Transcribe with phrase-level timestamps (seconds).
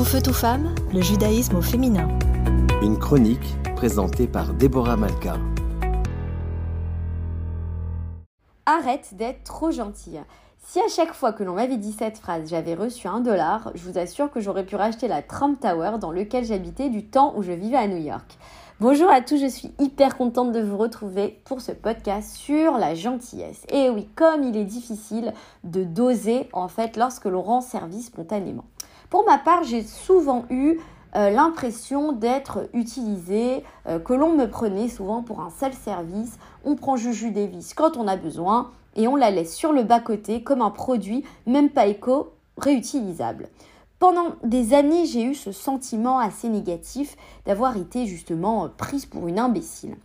[0.00, 2.08] Tout feu, tout femme, le judaïsme au féminin.
[2.80, 5.36] Une chronique présentée par Déborah Malka.
[8.64, 10.22] Arrête d'être trop gentille.
[10.64, 13.86] Si à chaque fois que l'on m'avait dit cette phrase, j'avais reçu un dollar, je
[13.86, 17.42] vous assure que j'aurais pu racheter la Trump Tower dans lequel j'habitais du temps où
[17.42, 18.38] je vivais à New York.
[18.80, 22.94] Bonjour à tous, je suis hyper contente de vous retrouver pour ce podcast sur la
[22.94, 23.66] gentillesse.
[23.68, 28.64] Et oui, comme il est difficile de doser en fait lorsque l'on rend service spontanément.
[29.10, 30.78] Pour ma part, j'ai souvent eu
[31.16, 36.38] euh, l'impression d'être utilisée, euh, que l'on me prenait souvent pour un seul service.
[36.64, 40.44] On prend Juju Davis quand on a besoin et on la laisse sur le bas-côté
[40.44, 43.48] comme un produit, même pas éco, réutilisable.
[43.98, 49.40] Pendant des années, j'ai eu ce sentiment assez négatif d'avoir été justement prise pour une
[49.40, 49.96] imbécile.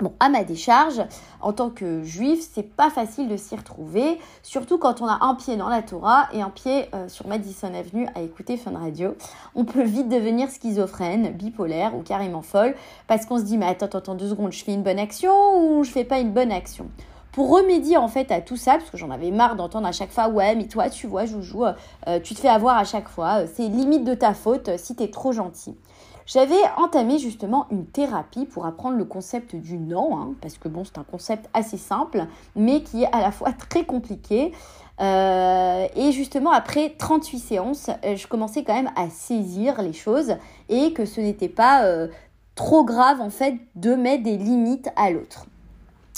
[0.00, 1.00] Bon, à ma décharge,
[1.40, 5.36] en tant que juif, c'est pas facile de s'y retrouver, surtout quand on a un
[5.36, 9.14] pied dans la Torah et un pied euh, sur Madison Avenue à écouter Fun Radio.
[9.54, 12.74] On peut vite devenir schizophrène, bipolaire ou carrément folle
[13.06, 15.84] parce qu'on se dit mais attends, attends deux secondes, je fais une bonne action ou
[15.84, 16.88] je fais pas une bonne action?
[17.30, 20.10] Pour remédier en fait à tout ça, parce que j'en avais marre d'entendre à chaque
[20.10, 23.46] fois, ouais, mais toi, tu vois, joujou, euh, tu te fais avoir à chaque fois,
[23.46, 25.76] c'est limite de ta faute si t'es trop gentil.
[26.26, 30.84] J'avais entamé justement une thérapie pour apprendre le concept du non, hein, parce que bon,
[30.84, 34.52] c'est un concept assez simple, mais qui est à la fois très compliqué.
[35.00, 40.36] Euh, et justement, après 38 séances, euh, je commençais quand même à saisir les choses
[40.68, 42.08] et que ce n'était pas euh,
[42.54, 45.46] trop grave en fait de mettre des limites à l'autre.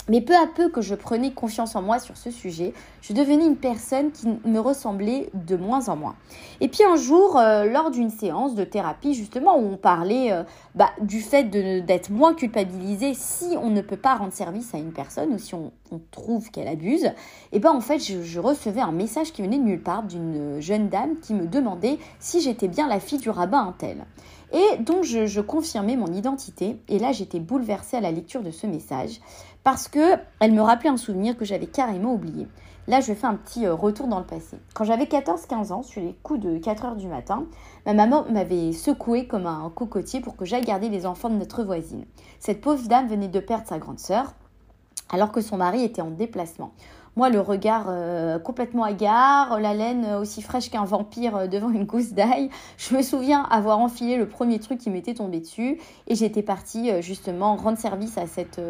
[0.08, 3.44] Mais peu à peu que je prenais confiance en moi sur ce sujet, je devenais
[3.44, 6.14] une personne qui me ressemblait de moins en moins.
[6.60, 10.44] Et puis un jour, euh, lors d'une séance de thérapie, justement, où on parlait euh,
[10.76, 14.92] bah, du fait d'être moins culpabilisé si on ne peut pas rendre service à une
[14.92, 15.72] personne ou si on,
[16.10, 17.12] trouve qu'elle abuse, et
[17.52, 20.88] eh ben en fait, je, recevais un message qui venait de nulle part d'une jeune
[20.88, 24.04] dame qui me demandait si j'étais bien la fille du rabbin tel.
[24.52, 28.66] Et donc je, confirmais mon identité, et là j'étais bouleversée à la lecture de ce
[28.66, 29.20] message
[29.64, 32.46] parce que elle me rappelait un souvenir que j'avais carrément oublié.
[32.88, 34.58] Là, je fais un petit euh, retour dans le passé.
[34.74, 37.46] Quand j'avais 14-15 ans, sur les coups de 4 heures du matin,
[37.84, 41.64] ma maman m'avait secoué comme un cocotier pour que j'aille garder les enfants de notre
[41.64, 42.04] voisine.
[42.38, 44.34] Cette pauvre dame venait de perdre sa grande sœur,
[45.10, 46.70] alors que son mari était en déplacement.
[47.16, 51.84] Moi, le regard euh, complètement hagard, la laine aussi fraîche qu'un vampire euh, devant une
[51.84, 52.50] gousse d'ail.
[52.76, 57.02] Je me souviens avoir enfilé le premier truc qui m'était tombé dessus et j'étais partie
[57.02, 58.60] justement rendre service à cette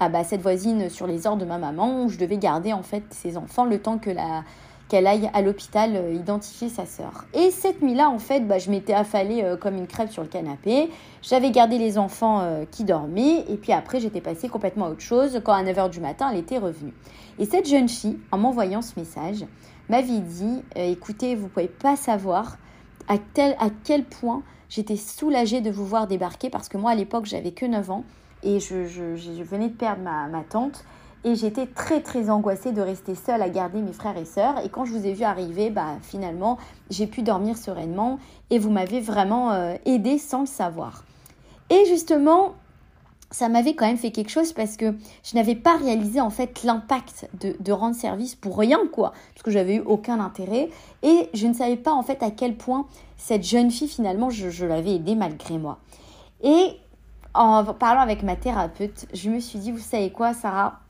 [0.00, 2.82] ah bah, cette voisine sur les ordres de ma maman où je devais garder en
[2.82, 4.44] fait ses enfants le temps que la
[4.88, 7.26] qu'elle aille à l'hôpital euh, identifier sa sœur.
[7.34, 10.28] Et cette nuit-là, en fait, bah, je m'étais affalée euh, comme une crêpe sur le
[10.28, 10.90] canapé.
[11.22, 13.44] J'avais gardé les enfants euh, qui dormaient.
[13.48, 16.38] Et puis après, j'étais passée complètement à autre chose quand à 9h du matin, elle
[16.38, 16.94] était revenue.
[17.38, 19.44] Et cette jeune fille, en m'envoyant ce message,
[19.88, 22.58] m'avait dit, écoutez, vous pouvez pas savoir
[23.06, 26.94] à, tel, à quel point j'étais soulagée de vous voir débarquer parce que moi, à
[26.94, 28.04] l'époque, j'avais que 9 ans
[28.42, 30.84] et je, je, venais de perdre ma, ma tante
[31.28, 34.64] et j'étais très très angoissée de rester seule à garder mes frères et sœurs.
[34.64, 36.56] Et quand je vous ai vu arriver bah finalement
[36.90, 38.18] j'ai pu dormir sereinement.
[38.50, 41.04] Et vous m'avez vraiment euh, aidé sans le savoir.
[41.68, 42.54] Et justement
[43.30, 46.62] ça m'avait quand même fait quelque chose parce que je n'avais pas réalisé en fait
[46.62, 49.12] l'impact de, de, rendre service pour rien quoi.
[49.34, 50.70] Parce que j'avais eu aucun intérêt.
[51.02, 52.86] Et je ne savais pas en fait à quel point
[53.18, 55.78] cette jeune fille finalement je, je l'avais aidée malgré moi.
[56.42, 56.78] Et
[57.34, 60.80] en parlant avec ma thérapeute, je me suis dit, vous savez quoi, Sarah?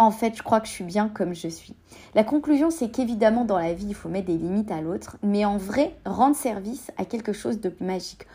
[0.00, 1.76] En fait, je crois que je suis bien comme je suis.
[2.14, 5.44] La conclusion, c'est qu'évidemment, dans la vie, il faut mettre des limites à l'autre, mais
[5.44, 8.26] en vrai, rendre service à quelque chose de magique.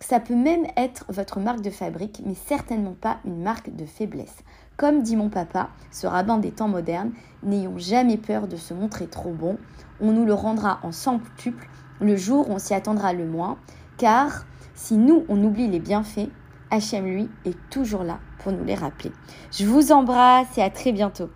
[0.00, 4.34] Ça peut même être votre marque de fabrique, mais certainement pas une marque de faiblesse.
[4.76, 7.12] Comme dit mon papa, ce rabbin des temps modernes,
[7.44, 9.58] n'ayons jamais peur de se montrer trop bon.
[10.00, 11.68] On nous le rendra en centuple
[12.00, 13.58] le jour où on s'y attendra le moins,
[13.96, 14.44] car
[14.74, 16.30] si nous, on oublie les bienfaits,
[16.72, 19.12] Hachem, lui, est toujours là pour nous les rappeler.
[19.52, 21.28] Je vous embrasse et à très bientôt.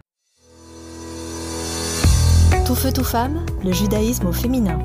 [2.66, 4.78] Tout feu, tout femme, le judaïsme au féminin.